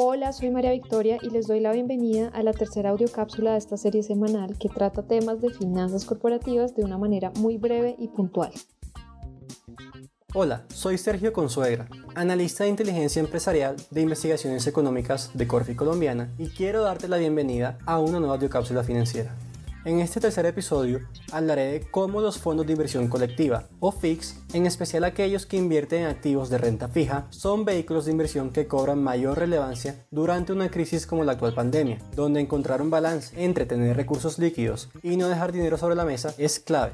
[0.00, 3.76] Hola, soy María Victoria y les doy la bienvenida a la tercera audiocápsula de esta
[3.76, 8.52] serie semanal que trata temas de finanzas corporativas de una manera muy breve y puntual.
[10.34, 16.50] Hola, soy Sergio Consuegra, analista de inteligencia empresarial de investigaciones económicas de Corfi Colombiana y
[16.50, 19.34] quiero darte la bienvenida a una nueva audiocápsula financiera.
[19.84, 21.00] En este tercer episodio
[21.30, 26.02] hablaré de cómo los fondos de inversión colectiva, o FIX, en especial aquellos que invierten
[26.02, 30.68] en activos de renta fija, son vehículos de inversión que cobran mayor relevancia durante una
[30.68, 35.28] crisis como la actual pandemia, donde encontrar un balance entre tener recursos líquidos y no
[35.28, 36.92] dejar dinero sobre la mesa es clave.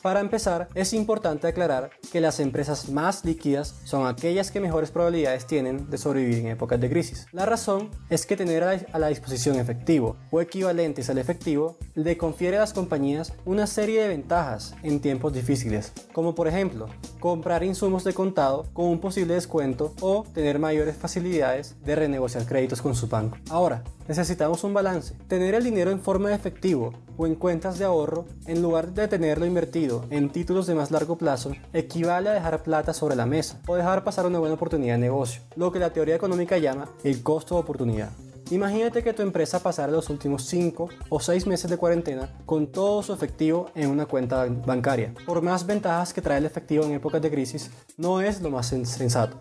[0.00, 5.46] Para empezar, es importante aclarar que las empresas más líquidas son aquellas que mejores probabilidades
[5.46, 7.26] tienen de sobrevivir en épocas de crisis.
[7.32, 12.56] La razón es que tener a la disposición efectivo o equivalentes al efectivo le confiere
[12.56, 16.88] a las compañías una serie de ventajas en tiempos difíciles, como por ejemplo,
[17.22, 22.82] comprar insumos de contado con un posible descuento o tener mayores facilidades de renegociar créditos
[22.82, 23.38] con su banco.
[23.48, 25.14] Ahora, necesitamos un balance.
[25.28, 29.06] Tener el dinero en forma de efectivo o en cuentas de ahorro, en lugar de
[29.06, 33.60] tenerlo invertido en títulos de más largo plazo, equivale a dejar plata sobre la mesa
[33.68, 37.22] o dejar pasar una buena oportunidad de negocio, lo que la teoría económica llama el
[37.22, 38.10] costo de oportunidad.
[38.52, 43.02] Imagínate que tu empresa pasara los últimos 5 o 6 meses de cuarentena con todo
[43.02, 45.14] su efectivo en una cuenta bancaria.
[45.24, 48.66] Por más ventajas que trae el efectivo en épocas de crisis, no es lo más
[48.66, 49.38] sensato.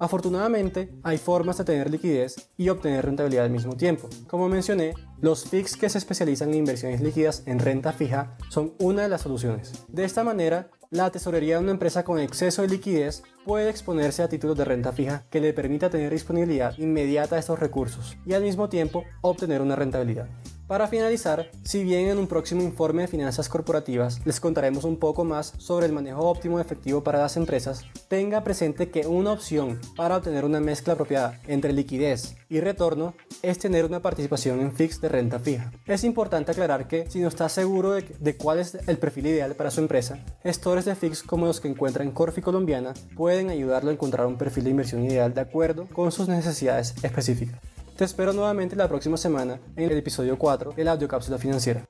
[0.00, 4.08] Afortunadamente, hay formas de tener liquidez y obtener rentabilidad al mismo tiempo.
[4.26, 9.02] Como mencioné, los FIX que se especializan en inversiones líquidas en renta fija son una
[9.02, 9.84] de las soluciones.
[9.86, 14.28] De esta manera, la tesorería de una empresa con exceso de liquidez puede exponerse a
[14.28, 18.42] títulos de renta fija que le permita tener disponibilidad inmediata de estos recursos y al
[18.42, 20.28] mismo tiempo obtener una rentabilidad.
[20.68, 25.24] Para finalizar, si bien en un próximo informe de finanzas corporativas les contaremos un poco
[25.24, 29.80] más sobre el manejo óptimo de efectivo para las empresas, tenga presente que una opción
[29.96, 35.00] para obtener una mezcla apropiada entre liquidez y retorno es tener una participación en fix
[35.00, 35.72] de renta fija.
[35.86, 39.70] Es importante aclarar que si no está seguro de, cuál es el perfil ideal para
[39.70, 43.94] su empresa, gestores de fix como los que encuentra en Corfi Colombiana pueden ayudarlo a
[43.94, 47.58] encontrar un perfil de inversión ideal de acuerdo con sus necesidades específicas.
[47.98, 51.84] Te espero nuevamente la próxima semana en el episodio 4 de la audiocápsula financiera.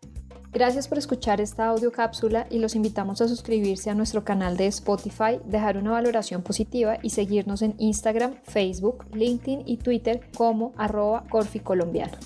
[0.50, 5.38] Gracias por escuchar esta audiocápsula y los invitamos a suscribirse a nuestro canal de Spotify,
[5.44, 12.16] dejar una valoración positiva y seguirnos en Instagram, Facebook, LinkedIn y Twitter como arroba corficolombiano.